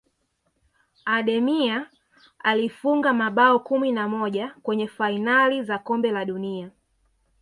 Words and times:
ademir 1.05 1.89
alifunga 2.39 3.13
mabao 3.13 3.59
kumi 3.59 3.91
na 3.91 4.07
moja 4.09 4.55
kwenye 4.63 4.87
fainali 4.87 5.63
za 5.63 5.79
kombe 5.79 6.11
la 6.11 6.25
dunia 6.25 6.71